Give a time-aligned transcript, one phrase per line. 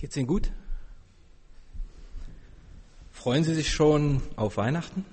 [0.00, 0.50] Geht's Ihnen gut?
[3.12, 5.04] Freuen Sie sich schon auf Weihnachten?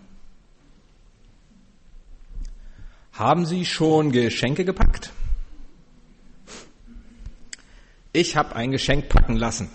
[3.11, 5.11] Haben Sie schon Geschenke gepackt?
[8.13, 9.69] Ich habe ein Geschenk packen lassen.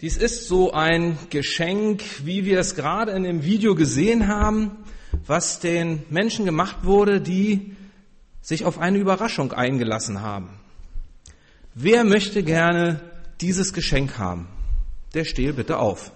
[0.00, 4.76] Dies ist so ein Geschenk, wie wir es gerade in dem Video gesehen haben,
[5.26, 7.76] was den Menschen gemacht wurde, die
[8.40, 10.48] sich auf eine Überraschung eingelassen haben.
[11.74, 13.00] Wer möchte gerne
[13.40, 14.48] dieses Geschenk haben?
[15.14, 16.12] Der stehe bitte auf.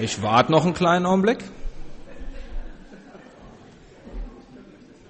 [0.00, 1.38] Ich warte noch einen kleinen Augenblick.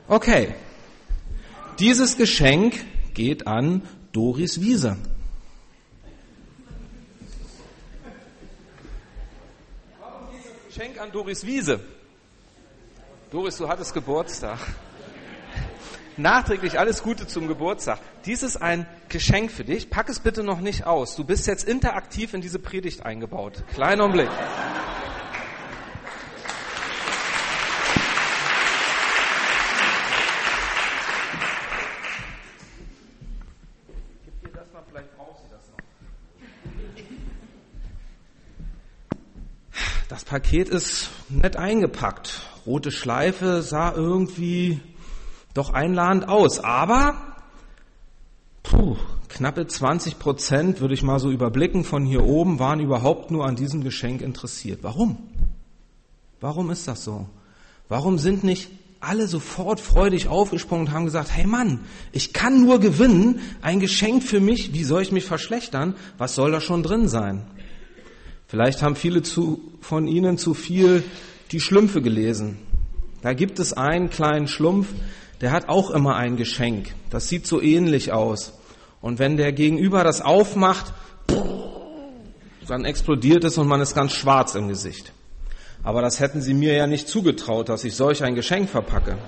[0.06, 0.54] Okay.
[1.78, 2.74] Dieses Geschenk
[3.12, 3.82] geht an
[4.12, 4.96] Doris Wiese.
[10.00, 11.80] Warum dieses Geschenk an Doris Wiese?
[13.30, 14.58] Doris, du hattest Geburtstag.
[16.16, 18.00] Nachträglich alles Gute zum Geburtstag.
[18.24, 19.88] Dies ist ein Geschenk für dich.
[19.88, 21.14] Pack es bitte noch nicht aus.
[21.14, 23.62] Du bist jetzt interaktiv in diese Predigt eingebaut.
[23.74, 24.30] Kleiner Blick.
[40.18, 42.42] Das Paket ist nett eingepackt.
[42.66, 44.80] Rote Schleife sah irgendwie
[45.54, 46.58] doch einladend aus.
[46.58, 47.14] Aber
[48.64, 48.96] puh,
[49.28, 53.54] knappe 20 Prozent, würde ich mal so überblicken von hier oben, waren überhaupt nur an
[53.54, 54.80] diesem Geschenk interessiert.
[54.82, 55.18] Warum?
[56.40, 57.28] Warum ist das so?
[57.88, 62.80] Warum sind nicht alle sofort freudig aufgesprungen und haben gesagt, hey Mann, ich kann nur
[62.80, 65.94] gewinnen, ein Geschenk für mich, wie soll ich mich verschlechtern?
[66.18, 67.46] Was soll da schon drin sein?
[68.48, 71.04] Vielleicht haben viele zu, von Ihnen zu viel
[71.52, 72.58] die Schlümpfe gelesen.
[73.20, 74.88] Da gibt es einen kleinen Schlumpf,
[75.42, 76.94] der hat auch immer ein Geschenk.
[77.10, 78.54] Das sieht so ähnlich aus.
[79.02, 80.94] Und wenn der Gegenüber das aufmacht,
[82.66, 85.12] dann explodiert es und man ist ganz schwarz im Gesicht.
[85.82, 89.18] Aber das hätten Sie mir ja nicht zugetraut, dass ich solch ein Geschenk verpacke.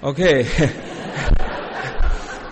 [0.00, 0.46] Okay.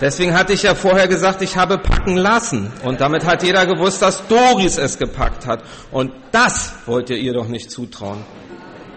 [0.00, 2.72] Deswegen hatte ich ja vorher gesagt, ich habe packen lassen.
[2.84, 5.62] Und damit hat jeder gewusst, dass Doris es gepackt hat.
[5.92, 8.24] Und das wollt ihr ihr doch nicht zutrauen.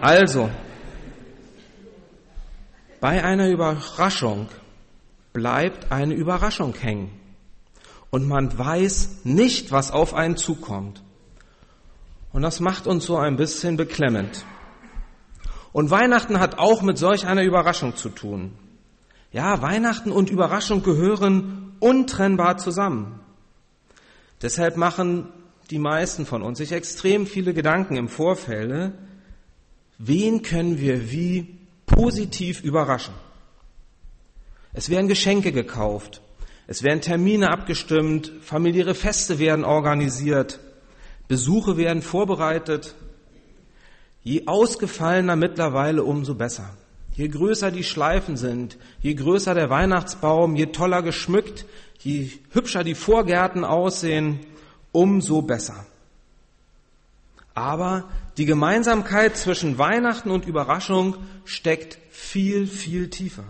[0.00, 0.50] Also,
[3.00, 4.48] bei einer Überraschung
[5.34, 7.20] bleibt eine Überraschung hängen.
[8.08, 11.02] Und man weiß nicht, was auf einen zukommt.
[12.32, 14.46] Und das macht uns so ein bisschen beklemmend.
[15.72, 18.52] Und Weihnachten hat auch mit solch einer Überraschung zu tun.
[19.34, 23.18] Ja, Weihnachten und Überraschung gehören untrennbar zusammen.
[24.40, 25.26] Deshalb machen
[25.70, 28.92] die meisten von uns sich extrem viele Gedanken im Vorfeld,
[29.98, 33.14] wen können wir wie positiv überraschen.
[34.72, 36.22] Es werden Geschenke gekauft,
[36.68, 40.60] es werden Termine abgestimmt, familiäre Feste werden organisiert,
[41.26, 42.94] Besuche werden vorbereitet.
[44.22, 46.70] Je ausgefallener mittlerweile, umso besser.
[47.14, 51.64] Je größer die Schleifen sind, je größer der Weihnachtsbaum, je toller geschmückt,
[52.00, 54.40] je hübscher die Vorgärten aussehen,
[54.90, 55.86] umso besser.
[57.54, 63.44] Aber die Gemeinsamkeit zwischen Weihnachten und Überraschung steckt viel, viel tiefer.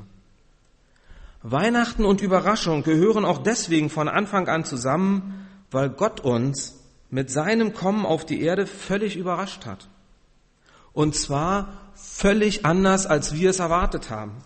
[1.43, 7.73] Weihnachten und Überraschung gehören auch deswegen von Anfang an zusammen, weil Gott uns mit seinem
[7.73, 9.89] Kommen auf die Erde völlig überrascht hat.
[10.93, 14.43] Und zwar völlig anders, als wir es erwartet haben.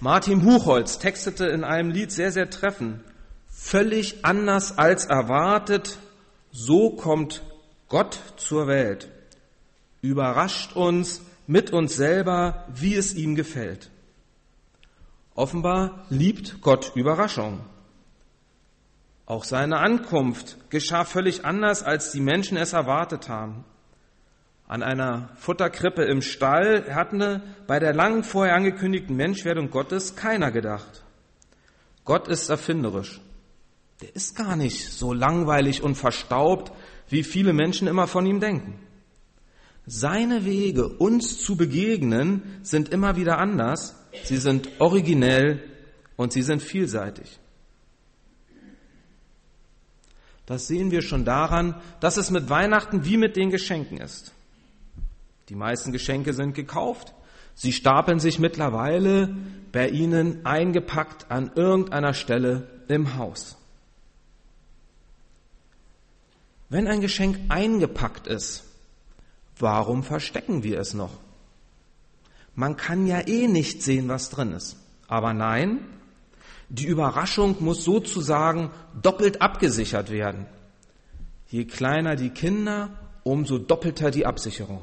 [0.00, 3.02] Martin Buchholz textete in einem Lied sehr, sehr treffend.
[3.48, 5.98] Völlig anders als erwartet,
[6.52, 7.42] so kommt
[7.88, 9.08] Gott zur Welt.
[10.02, 13.90] Überrascht uns mit uns selber, wie es ihm gefällt.
[15.34, 17.60] Offenbar liebt Gott Überraschung.
[19.24, 23.64] Auch seine Ankunft geschah völlig anders, als die Menschen es erwartet haben
[24.68, 31.04] an einer Futterkrippe im Stall hatte bei der lang vorher angekündigten Menschwerdung Gottes keiner gedacht.
[32.04, 33.20] Gott ist erfinderisch.
[34.00, 36.72] Der ist gar nicht so langweilig und verstaubt,
[37.08, 38.80] wie viele Menschen immer von ihm denken.
[39.86, 45.62] Seine Wege, uns zu begegnen, sind immer wieder anders, sie sind originell
[46.16, 47.38] und sie sind vielseitig.
[50.44, 54.32] Das sehen wir schon daran, dass es mit Weihnachten wie mit den Geschenken ist.
[55.48, 57.14] Die meisten Geschenke sind gekauft.
[57.54, 59.34] Sie stapeln sich mittlerweile
[59.72, 63.56] bei Ihnen eingepackt an irgendeiner Stelle im Haus.
[66.68, 68.64] Wenn ein Geschenk eingepackt ist,
[69.58, 71.12] warum verstecken wir es noch?
[72.54, 74.76] Man kann ja eh nicht sehen, was drin ist.
[75.08, 75.80] Aber nein,
[76.68, 78.70] die Überraschung muss sozusagen
[79.00, 80.46] doppelt abgesichert werden.
[81.48, 82.90] Je kleiner die Kinder,
[83.22, 84.82] umso doppelter die Absicherung.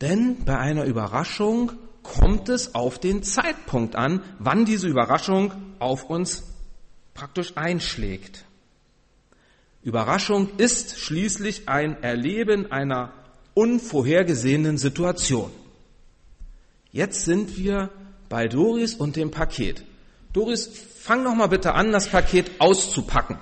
[0.00, 6.44] Denn bei einer Überraschung kommt es auf den Zeitpunkt an, wann diese Überraschung auf uns
[7.14, 8.44] praktisch einschlägt.
[9.82, 13.12] Überraschung ist schließlich ein Erleben einer
[13.54, 15.50] unvorhergesehenen Situation.
[16.90, 17.90] Jetzt sind wir
[18.28, 19.84] bei Doris und dem Paket.
[20.32, 20.66] Doris,
[20.98, 23.38] fang noch mal bitte an, das Paket auszupacken.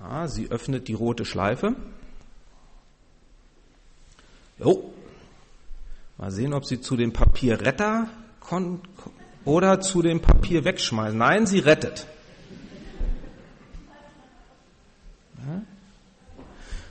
[0.00, 1.76] Ah, sie öffnet die rote Schleife.
[4.62, 4.92] Jo.
[6.18, 8.08] Mal sehen, ob sie zu dem Papierretter
[9.44, 11.18] oder zu dem Papier wegschmeißen.
[11.18, 12.06] Nein, sie rettet.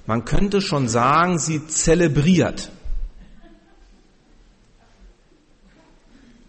[0.05, 2.71] Man könnte schon sagen, sie zelebriert.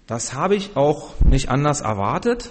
[0.08, 2.50] Das habe ich auch nicht anders erwartet.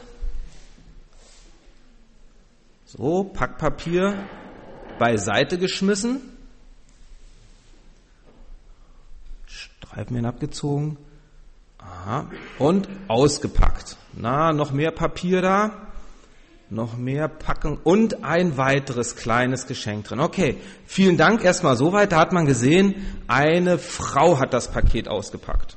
[2.86, 4.28] So, Packpapier
[5.00, 6.31] beiseite geschmissen.
[9.92, 10.98] Streifen abgezogen.
[11.78, 12.28] Aha.
[12.60, 13.98] Und ausgepackt.
[14.14, 15.88] Na, noch mehr Papier da
[16.72, 20.22] noch mehr packen und ein weiteres kleines Geschenk drin.
[20.22, 20.56] Okay,
[20.86, 22.14] vielen Dank erstmal soweit.
[22.14, 22.96] Da hat man gesehen,
[23.28, 25.76] eine Frau hat das Paket ausgepackt.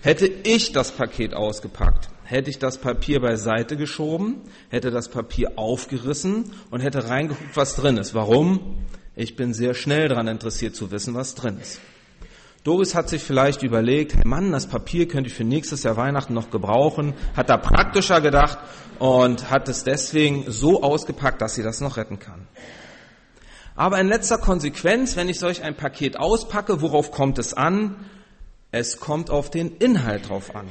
[0.00, 6.52] Hätte ich das Paket ausgepackt, hätte ich das Papier beiseite geschoben, hätte das Papier aufgerissen
[6.70, 8.14] und hätte reingeguckt, was drin ist.
[8.14, 8.86] Warum?
[9.16, 11.80] Ich bin sehr schnell daran interessiert zu wissen, was drin ist.
[12.64, 16.32] Doris hat sich vielleicht überlegt, hey Mann, das Papier könnte ich für nächstes Jahr Weihnachten
[16.32, 18.58] noch gebrauchen, hat da praktischer gedacht
[19.00, 22.46] und hat es deswegen so ausgepackt, dass sie das noch retten kann.
[23.74, 27.96] Aber in letzter Konsequenz, wenn ich solch ein Paket auspacke, worauf kommt es an?
[28.70, 30.68] Es kommt auf den Inhalt drauf an.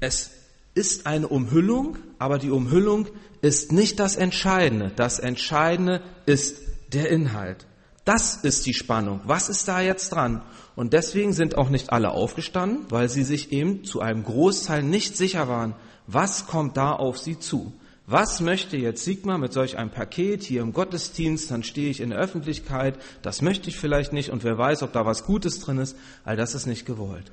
[0.00, 0.32] Es
[0.74, 3.06] ist eine Umhüllung, aber die Umhüllung
[3.42, 4.90] ist nicht das Entscheidende.
[4.96, 6.56] Das Entscheidende ist
[6.92, 7.66] der Inhalt.
[8.10, 9.20] Das ist die Spannung.
[9.22, 10.42] Was ist da jetzt dran?
[10.74, 15.16] Und deswegen sind auch nicht alle aufgestanden, weil sie sich eben zu einem Großteil nicht
[15.16, 15.76] sicher waren,
[16.08, 17.72] was kommt da auf sie zu.
[18.08, 21.52] Was möchte jetzt Sigmar mit solch einem Paket hier im Gottesdienst?
[21.52, 22.98] Dann stehe ich in der Öffentlichkeit.
[23.22, 25.96] Das möchte ich vielleicht nicht und wer weiß, ob da was Gutes drin ist.
[26.24, 27.30] All das ist nicht gewollt.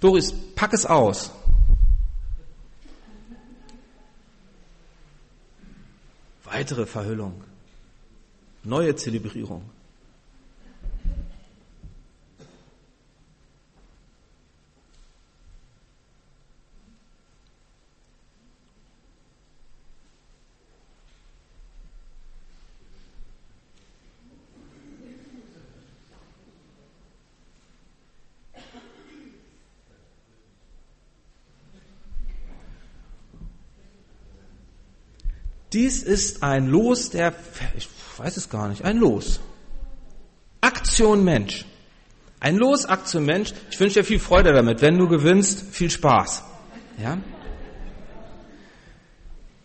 [0.00, 1.30] Doris, pack es aus.
[6.42, 7.44] Weitere Verhüllung.
[8.64, 9.62] Neue Zelebrierung.
[35.72, 37.34] Dies ist ein Los der,
[37.76, 37.88] ich
[38.18, 39.40] weiß es gar nicht, ein Los.
[40.60, 41.64] Aktion Mensch.
[42.40, 43.52] Ein Los, Aktion Mensch.
[43.70, 44.82] Ich wünsche dir viel Freude damit.
[44.82, 46.42] Wenn du gewinnst, viel Spaß.
[47.00, 47.18] Ja?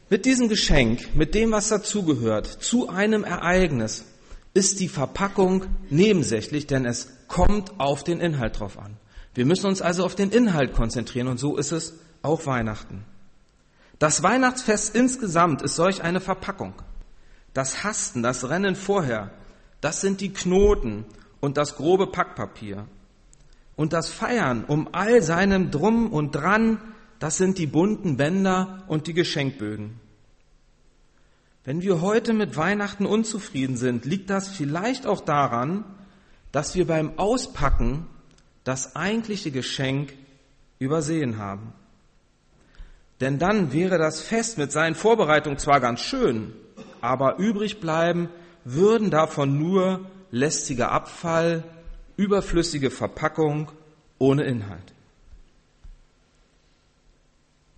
[0.10, 4.06] Mit diesem Geschenk, mit dem, was dazugehört, zu einem Ereignis,
[4.54, 8.98] ist die Verpackung nebensächlich, denn es kommt auf den Inhalt drauf an.
[9.34, 13.04] Wir müssen uns also auf den Inhalt konzentrieren und so ist es auch Weihnachten.
[14.00, 16.74] Das Weihnachtsfest insgesamt ist solch eine Verpackung.
[17.54, 19.32] Das Hasten, das Rennen vorher,
[19.82, 21.06] das sind die Knoten
[21.40, 22.86] und das grobe Packpapier.
[23.76, 26.80] Und das Feiern um all seinem Drum und Dran,
[27.20, 30.00] das sind die bunten Bänder und die Geschenkbögen.
[31.64, 35.84] Wenn wir heute mit Weihnachten unzufrieden sind, liegt das vielleicht auch daran,
[36.52, 38.06] dass wir beim Auspacken
[38.64, 40.14] das eigentliche Geschenk
[40.80, 41.74] übersehen haben.
[43.20, 46.54] Denn dann wäre das Fest mit seinen Vorbereitungen zwar ganz schön,
[47.02, 48.30] aber übrig bleiben
[48.64, 51.64] würden davon nur lästiger Abfall,
[52.16, 53.72] überflüssige Verpackung
[54.20, 54.94] ohne Inhalt.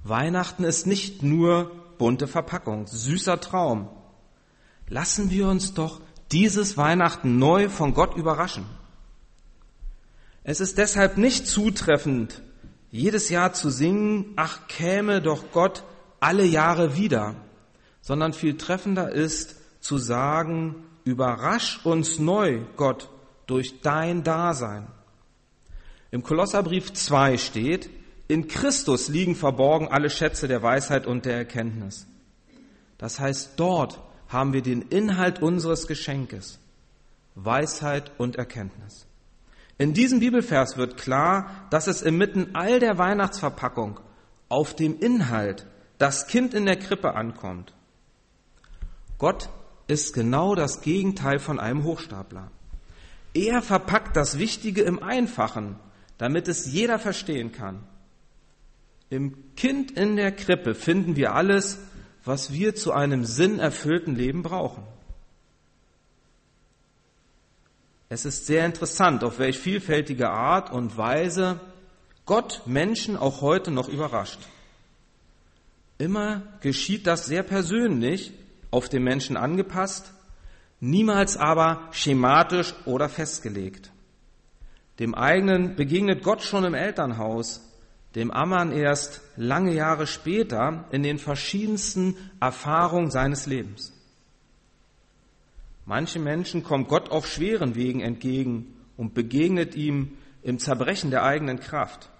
[0.03, 3.89] Weihnachten ist nicht nur bunte Verpackung, süßer Traum.
[4.87, 8.65] Lassen wir uns doch dieses Weihnachten neu von Gott überraschen.
[10.43, 12.41] Es ist deshalb nicht zutreffend,
[12.91, 15.83] jedes Jahr zu singen, ach käme doch Gott
[16.19, 17.35] alle Jahre wieder,
[18.01, 23.09] sondern viel treffender ist zu sagen, überrasch uns neu, Gott,
[23.47, 24.87] durch dein Dasein.
[26.11, 27.89] Im Kolosserbrief 2 steht,
[28.27, 32.07] in Christus liegen verborgen alle Schätze der Weisheit und der Erkenntnis.
[32.97, 36.59] Das heißt, dort haben wir den Inhalt unseres Geschenkes,
[37.35, 39.07] Weisheit und Erkenntnis.
[39.79, 44.01] In diesem Bibelvers wird klar, dass es inmitten all der Weihnachtsverpackung
[44.49, 45.65] auf dem Inhalt,
[45.97, 47.73] das Kind in der Krippe ankommt.
[49.17, 49.49] Gott
[49.87, 52.51] ist genau das Gegenteil von einem Hochstapler.
[53.33, 55.77] Er verpackt das Wichtige im Einfachen,
[56.17, 57.87] damit es jeder verstehen kann.
[59.09, 61.79] Im Kind in der Krippe finden wir alles,
[62.25, 64.83] was wir zu einem sinnerfüllten Leben brauchen.
[68.11, 71.59] Es ist sehr interessant, auf welch vielfältige Art und Weise
[72.25, 74.39] Gott Menschen auch heute noch überrascht.
[75.99, 78.33] Immer geschieht das sehr persönlich,
[78.71, 80.11] auf den Menschen angepasst,
[80.79, 83.91] niemals aber schematisch oder festgelegt.
[84.99, 87.61] Dem eigenen begegnet Gott schon im Elternhaus,
[88.15, 93.93] dem Ammann erst lange Jahre später in den verschiedensten Erfahrungen seines Lebens.
[95.89, 101.59] Manche Menschen kommt Gott auf schweren Wegen entgegen und begegnet ihm im Zerbrechen der eigenen
[101.59, 102.11] Kraft.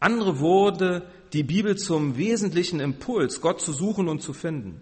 [0.00, 4.80] Andere wurde die Bibel zum wesentlichen Impuls, Gott zu suchen und zu finden.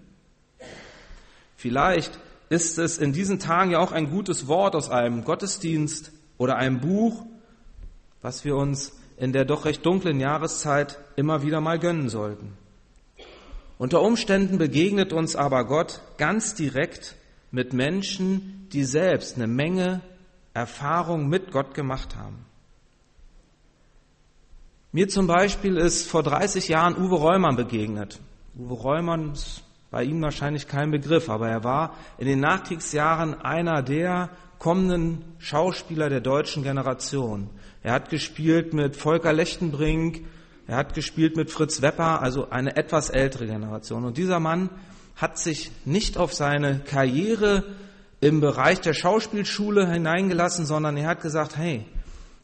[1.57, 6.57] Vielleicht ist es in diesen Tagen ja auch ein gutes Wort aus einem Gottesdienst oder
[6.57, 7.27] einem Buch,
[8.23, 12.57] was wir uns in der doch recht dunklen Jahreszeit immer wieder mal gönnen sollten.
[13.77, 17.17] Unter Umständen begegnet uns aber Gott ganz direkt
[17.51, 20.01] mit Menschen, die selbst eine Menge
[20.55, 22.45] Erfahrung mit Gott gemacht haben.
[24.93, 28.19] Mir zum Beispiel ist vor 30 Jahren Uwe Reumann begegnet.
[28.59, 33.83] Uwe Reumann ist bei ihm wahrscheinlich kein Begriff, aber er war in den Nachkriegsjahren einer
[33.83, 37.49] der kommenden Schauspieler der deutschen Generation.
[37.83, 40.25] Er hat gespielt mit Volker Lechtenbrink,
[40.67, 44.05] er hat gespielt mit Fritz Wepper, also eine etwas ältere Generation.
[44.05, 44.71] Und dieser Mann
[45.21, 47.65] hat sich nicht auf seine Karriere
[48.21, 51.85] im Bereich der Schauspielschule hineingelassen, sondern er hat gesagt, hey,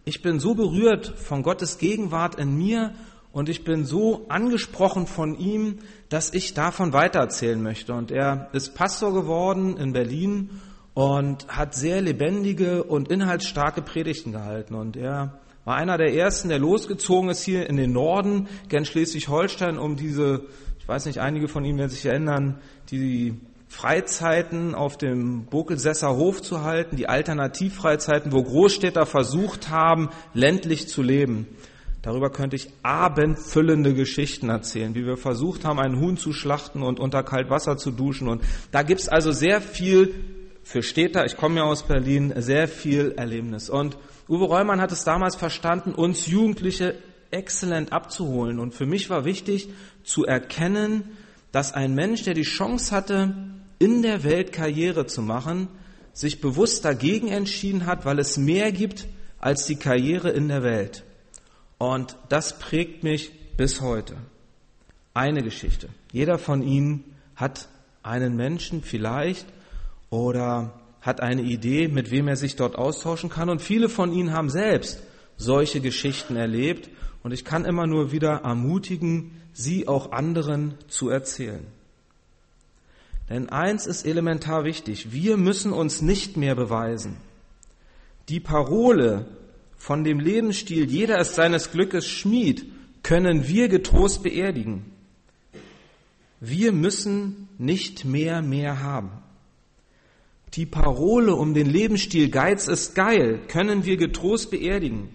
[0.05, 2.93] ich bin so berührt von Gottes Gegenwart in mir
[3.33, 7.93] und ich bin so angesprochen von ihm, dass ich davon weitererzählen möchte.
[7.93, 10.51] Und er ist Pastor geworden in Berlin
[10.95, 14.75] und hat sehr lebendige und inhaltsstarke Predigten gehalten.
[14.75, 19.77] Und er war einer der ersten, der losgezogen ist hier in den Norden, gern Schleswig-Holstein,
[19.77, 20.45] um diese,
[20.87, 22.61] ich weiß nicht, einige von Ihnen werden sich erinnern,
[22.93, 23.35] die
[23.67, 31.03] Freizeiten auf dem Bokelsesser Hof zu halten, die Alternativfreizeiten, wo Großstädter versucht haben, ländlich zu
[31.03, 31.49] leben.
[32.03, 37.01] Darüber könnte ich abendfüllende Geschichten erzählen, wie wir versucht haben, einen Huhn zu schlachten und
[37.01, 38.29] unter Kaltwasser zu duschen.
[38.29, 40.15] Und da gibt's also sehr viel
[40.63, 43.69] für Städter, ich komme ja aus Berlin, sehr viel Erlebnis.
[43.71, 46.95] Und Uwe Reumann hat es damals verstanden, uns Jugendliche
[47.37, 48.59] exzellent abzuholen.
[48.59, 49.69] Und für mich war wichtig
[50.03, 51.05] zu erkennen,
[51.53, 53.35] dass ein Mensch, der die Chance hatte,
[53.79, 55.69] in der Welt Karriere zu machen,
[56.13, 59.07] sich bewusst dagegen entschieden hat, weil es mehr gibt
[59.39, 61.05] als die Karriere in der Welt.
[61.79, 64.17] Und das prägt mich bis heute.
[65.13, 65.89] Eine Geschichte.
[66.13, 67.05] Jeder von Ihnen
[67.37, 67.69] hat
[68.03, 69.47] einen Menschen vielleicht
[70.11, 73.49] oder hat eine Idee, mit wem er sich dort austauschen kann.
[73.51, 75.03] Und viele von Ihnen haben selbst
[75.37, 76.91] solche Geschichten erlebt.
[77.23, 81.67] Und ich kann immer nur wieder ermutigen, sie auch anderen zu erzählen.
[83.29, 85.13] Denn eins ist elementar wichtig.
[85.13, 87.17] Wir müssen uns nicht mehr beweisen.
[88.29, 89.27] Die Parole
[89.77, 92.67] von dem Lebensstil, jeder ist seines Glückes Schmied,
[93.03, 94.85] können wir getrost beerdigen.
[96.41, 99.11] Wir müssen nicht mehr mehr haben.
[100.55, 105.11] Die Parole um den Lebensstil Geiz ist geil können wir getrost beerdigen.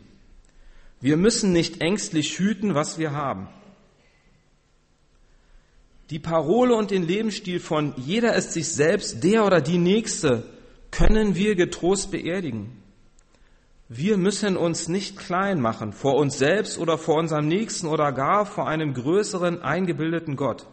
[1.02, 3.48] Wir müssen nicht ängstlich hüten, was wir haben.
[6.12, 10.44] Die Parole und den Lebensstil von jeder ist sich selbst, der oder die Nächste,
[10.92, 12.82] können wir getrost beerdigen.
[13.88, 18.46] Wir müssen uns nicht klein machen vor uns selbst oder vor unserem Nächsten oder gar
[18.46, 20.68] vor einem größeren eingebildeten Gott.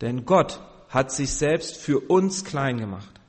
[0.00, 3.20] Denn Gott hat sich selbst für uns klein gemacht.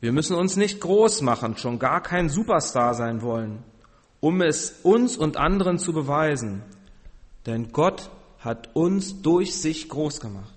[0.00, 3.64] Wir müssen uns nicht groß machen, schon gar kein Superstar sein wollen,
[4.20, 6.62] um es uns und anderen zu beweisen.
[7.46, 10.54] Denn Gott hat uns durch sich groß gemacht.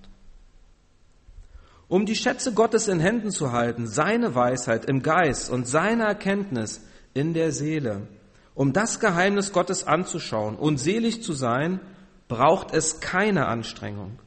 [1.88, 6.82] Um die Schätze Gottes in Händen zu halten, seine Weisheit im Geist und seine Erkenntnis
[7.14, 8.06] in der Seele,
[8.54, 11.80] um das Geheimnis Gottes anzuschauen und selig zu sein,
[12.28, 14.20] braucht es keine Anstrengung.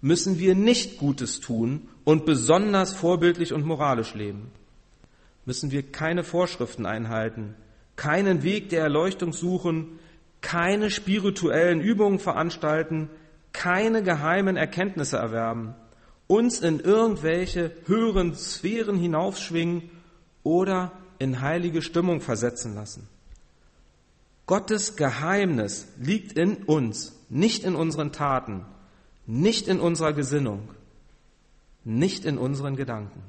[0.00, 4.50] müssen wir nicht Gutes tun und besonders vorbildlich und moralisch leben.
[5.46, 7.54] Müssen wir keine Vorschriften einhalten,
[7.96, 9.98] keinen Weg der Erleuchtung suchen,
[10.40, 13.08] keine spirituellen Übungen veranstalten,
[13.52, 15.74] keine geheimen Erkenntnisse erwerben,
[16.26, 19.90] uns in irgendwelche höheren Sphären hinaufschwingen
[20.42, 23.08] oder in heilige Stimmung versetzen lassen.
[24.46, 28.66] Gottes Geheimnis liegt in uns, nicht in unseren Taten,
[29.26, 30.68] nicht in unserer Gesinnung,
[31.84, 33.22] nicht in unseren Gedanken.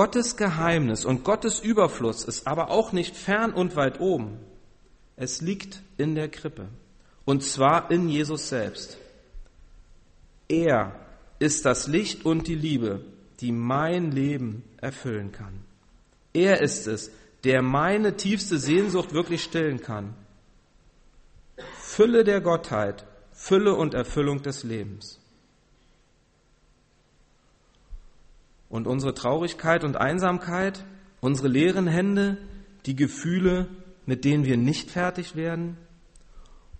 [0.00, 4.38] Gottes Geheimnis und Gottes Überfluss ist aber auch nicht fern und weit oben.
[5.16, 6.68] Es liegt in der Krippe.
[7.26, 8.96] Und zwar in Jesus selbst.
[10.48, 10.98] Er
[11.38, 13.04] ist das Licht und die Liebe,
[13.40, 15.66] die mein Leben erfüllen kann.
[16.32, 17.10] Er ist es,
[17.44, 20.14] der meine tiefste Sehnsucht wirklich stillen kann.
[21.78, 23.04] Fülle der Gottheit,
[23.34, 25.19] Fülle und Erfüllung des Lebens.
[28.70, 30.86] Und unsere Traurigkeit und Einsamkeit,
[31.20, 32.38] unsere leeren Hände,
[32.86, 33.68] die Gefühle,
[34.06, 35.76] mit denen wir nicht fertig werden,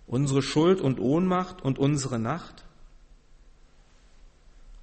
[0.07, 2.65] unsere Schuld und Ohnmacht und unsere Nacht,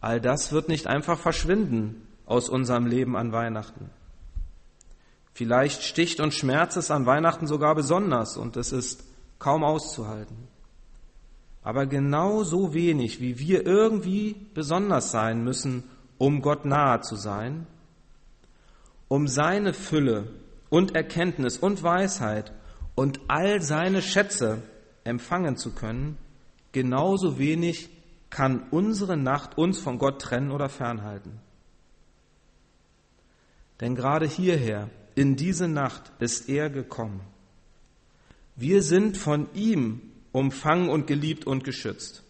[0.01, 3.91] all das wird nicht einfach verschwinden aus unserem Leben an Weihnachten.
[5.33, 9.05] Vielleicht sticht und schmerzt es an Weihnachten sogar besonders und es ist
[9.39, 10.37] kaum auszuhalten.
[11.63, 15.85] Aber genau so wenig, wie wir irgendwie besonders sein müssen,
[16.19, 17.67] um Gott nahe zu sein,
[19.09, 20.31] um seine Fülle
[20.69, 22.53] und Erkenntnis und Weisheit
[22.95, 24.63] und all seine Schätze
[25.05, 26.19] empfangen zu können,
[26.73, 27.89] genauso wenig
[28.31, 31.41] kann unsere Nacht uns von Gott trennen oder fernhalten.
[33.81, 37.21] Denn gerade hierher, in diese Nacht, ist er gekommen.
[38.57, 40.01] Wir sind von ihm
[40.33, 42.25] umfangen und geliebt und geschützt.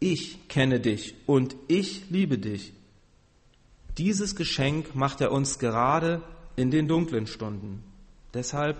[0.00, 2.72] Ich kenne dich und ich liebe dich.
[3.98, 6.22] Dieses Geschenk macht er uns gerade
[6.54, 7.82] in den dunklen Stunden.
[8.32, 8.76] Deshalb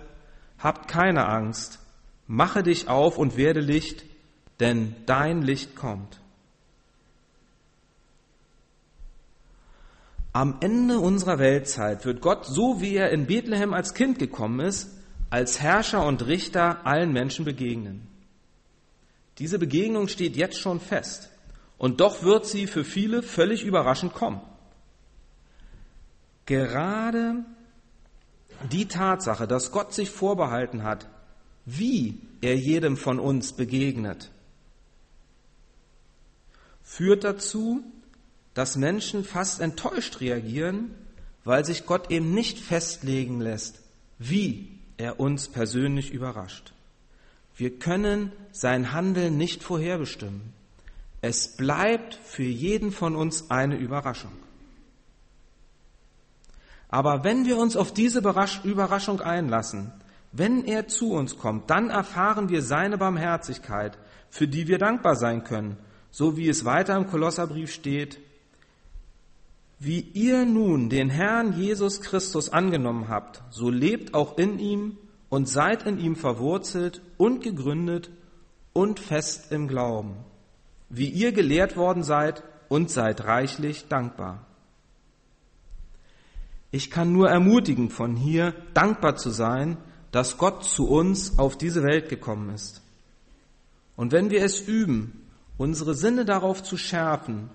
[0.57, 1.79] habt keine Angst,
[2.27, 4.05] mache dich auf und werde Licht,
[4.59, 6.21] denn dein Licht kommt.
[10.31, 14.95] Am Ende unserer Weltzeit wird Gott, so wie er in Bethlehem als Kind gekommen ist,
[15.29, 18.07] als Herrscher und Richter allen Menschen begegnen.
[19.39, 21.29] Diese Begegnung steht jetzt schon fest
[21.77, 24.41] und doch wird sie für viele völlig überraschend kommen.
[26.45, 27.45] Gerade
[28.71, 31.07] die Tatsache, dass Gott sich vorbehalten hat,
[31.65, 34.29] wie er jedem von uns begegnet,
[36.83, 37.83] führt dazu,
[38.53, 40.93] dass Menschen fast enttäuscht reagieren,
[41.45, 43.79] weil sich Gott eben nicht festlegen lässt,
[44.17, 46.73] wie er uns persönlich überrascht.
[47.59, 50.53] Wir können sein Handeln nicht vorherbestimmen.
[51.19, 54.31] Es bleibt für jeden von uns eine Überraschung.
[56.87, 59.91] Aber wenn wir uns auf diese Überraschung einlassen,
[60.31, 63.97] wenn er zu uns kommt, dann erfahren wir seine Barmherzigkeit,
[64.29, 65.75] für die wir dankbar sein können,
[66.11, 68.19] so wie es weiter im Kolosserbrief steht.
[69.79, 74.97] Wie ihr nun den Herrn Jesus Christus angenommen habt, so lebt auch in ihm
[75.29, 78.09] und seid in ihm verwurzelt und gegründet
[78.73, 80.17] und fest im Glauben,
[80.89, 84.45] wie ihr gelehrt worden seid und seid reichlich dankbar.
[86.71, 89.77] Ich kann nur ermutigen, von hier dankbar zu sein,
[90.11, 92.81] dass Gott zu uns auf diese Welt gekommen ist.
[93.95, 97.49] Und wenn wir es üben, unsere Sinne darauf zu schärfen,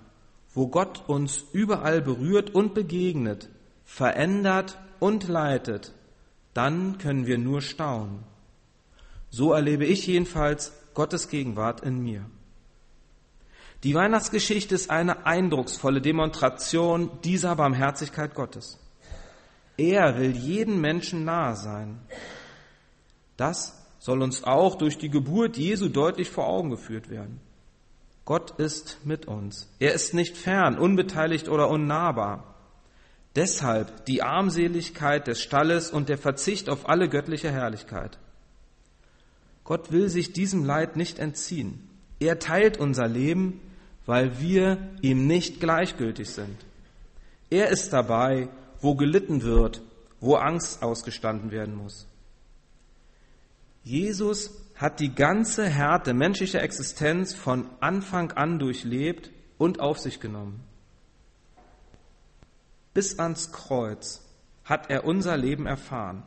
[0.52, 3.48] wo Gott uns überall berührt und begegnet,
[3.84, 5.92] verändert und leitet,
[6.55, 8.21] dann können wir nur staunen.
[9.31, 12.25] So erlebe ich jedenfalls Gottes Gegenwart in mir.
[13.83, 18.79] Die Weihnachtsgeschichte ist eine eindrucksvolle Demonstration dieser Barmherzigkeit Gottes.
[19.77, 22.01] Er will jeden Menschen nahe sein.
[23.37, 27.40] Das soll uns auch durch die Geburt Jesu deutlich vor Augen geführt werden.
[28.25, 29.69] Gott ist mit uns.
[29.81, 32.54] Er ist nicht fern, unbeteiligt oder unnahbar.
[33.37, 38.18] Deshalb die Armseligkeit des Stalles und der Verzicht auf alle göttliche Herrlichkeit.
[39.64, 41.88] Gott will sich diesem Leid nicht entziehen.
[42.20, 43.61] Er teilt unser Leben,
[44.07, 46.57] weil wir ihm nicht gleichgültig sind.
[47.51, 48.49] Er ist dabei,
[48.81, 49.83] wo gelitten wird,
[50.20, 52.07] wo Angst ausgestanden werden muss.
[53.83, 60.61] Jesus hat die ganze Härte menschlicher Existenz von Anfang an durchlebt und auf sich genommen.
[62.94, 64.22] Bis ans Kreuz
[64.64, 66.22] hat er unser Leben erfahren.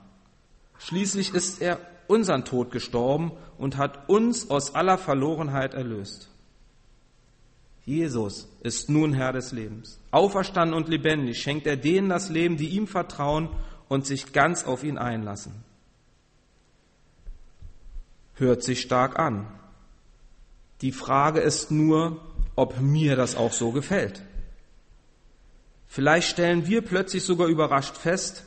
[0.77, 6.29] Schließlich ist er unseren Tod gestorben und hat uns aus aller Verlorenheit erlöst.
[7.85, 9.97] Jesus ist nun Herr des Lebens.
[10.11, 13.49] Auferstanden und lebendig schenkt er denen das Leben, die ihm vertrauen
[13.87, 15.53] und sich ganz auf ihn einlassen.
[18.33, 19.47] Hört sich stark an.
[20.81, 22.21] Die Frage ist nur,
[22.55, 24.21] ob mir das auch so gefällt.
[25.87, 28.43] Vielleicht stellen wir plötzlich sogar überrascht fest,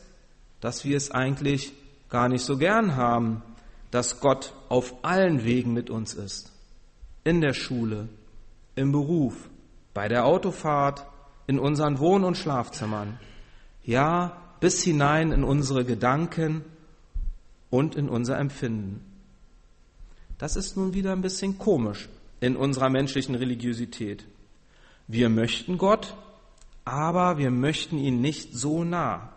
[0.61, 1.73] dass wir es eigentlich
[2.09, 3.43] gar nicht so gern haben,
[3.91, 6.53] dass Gott auf allen Wegen mit uns ist.
[7.25, 8.09] In der Schule,
[8.77, 9.49] im Beruf,
[9.95, 11.07] bei der Autofahrt,
[11.47, 13.19] in unseren Wohn- und Schlafzimmern.
[13.83, 16.65] Ja, bis hinein in unsere Gedanken
[17.71, 19.05] und in unser Empfinden.
[20.39, 22.09] Das ist nun wieder ein bisschen komisch
[22.41, 24.25] in unserer menschlichen Religiosität.
[25.07, 26.15] Wir möchten Gott,
[26.85, 29.33] aber wir möchten ihn nicht so nah.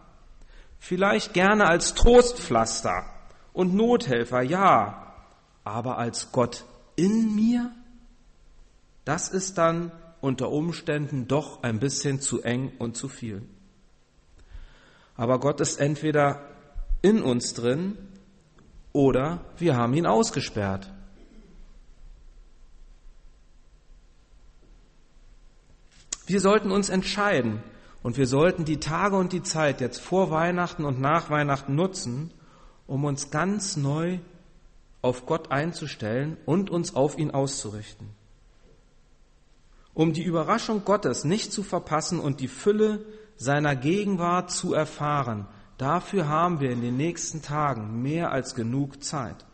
[0.80, 3.06] Vielleicht gerne als Trostpflaster
[3.54, 5.14] und Nothelfer, ja,
[5.64, 7.72] aber als Gott in mir?
[9.06, 13.44] Das ist dann unter Umständen doch ein bisschen zu eng und zu viel.
[15.16, 16.42] Aber Gott ist entweder
[17.02, 17.98] in uns drin
[18.94, 20.92] oder wir haben ihn ausgesperrt.
[26.26, 27.62] Wir sollten uns entscheiden
[28.02, 32.32] und wir sollten die Tage und die Zeit jetzt vor Weihnachten und nach Weihnachten nutzen,
[32.88, 34.20] um uns ganz neu
[35.02, 38.10] auf Gott einzustellen und uns auf ihn auszurichten.
[39.94, 43.06] Um die Überraschung Gottes nicht zu verpassen und die Fülle
[43.36, 45.46] seiner Gegenwart zu erfahren,
[45.78, 49.46] dafür haben wir in den nächsten Tagen mehr als genug Zeit.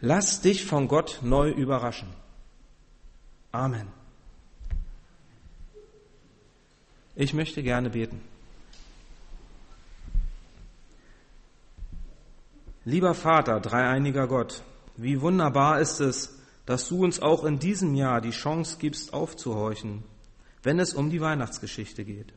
[0.00, 2.08] Lass dich von Gott neu überraschen.
[3.52, 4.01] Amen.
[7.14, 8.20] Ich möchte gerne beten.
[12.84, 14.62] Lieber Vater, dreieiniger Gott,
[14.96, 20.02] wie wunderbar ist es, dass du uns auch in diesem Jahr die Chance gibst, aufzuhorchen,
[20.62, 22.32] wenn es um die Weihnachtsgeschichte geht.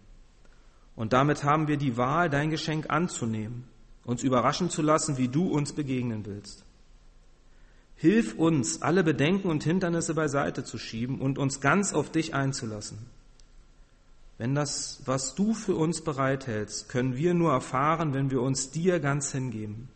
[0.95, 3.67] Und damit haben wir die Wahl, dein Geschenk anzunehmen,
[4.03, 6.63] uns überraschen zu lassen, wie du uns begegnen willst.
[7.95, 12.99] Hilf uns, alle Bedenken und Hindernisse beiseite zu schieben und uns ganz auf dich einzulassen.
[14.37, 18.99] Wenn das, was du für uns bereithältst, können wir nur erfahren, wenn wir uns dir
[18.99, 19.89] ganz hingeben.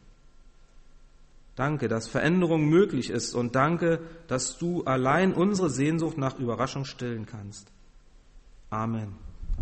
[1.56, 7.26] Danke, dass Veränderung möglich ist und danke, dass du allein unsere Sehnsucht nach Überraschung stillen
[7.26, 7.68] kannst.
[8.70, 9.29] Amen.